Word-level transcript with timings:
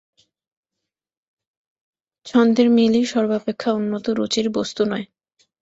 ছন্দের 2.25 2.67
মিলই 2.69 3.03
সর্বাপেক্ষা 3.05 3.69
উন্নত 3.73 4.05
রুচির 4.09 4.47
বস্তু 4.49 4.81
নয়। 4.85 5.05